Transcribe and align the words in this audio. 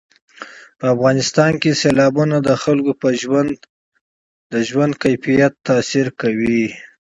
په 0.79 0.85
افغانستان 0.95 1.51
کې 1.61 1.77
سیلابونه 1.81 2.37
د 2.47 2.49
خلکو 2.63 2.91
د 4.53 4.55
ژوند 4.69 4.91
په 4.95 4.99
کیفیت 5.03 5.53
تاثیر 5.67 6.07
کوي. 6.21 6.61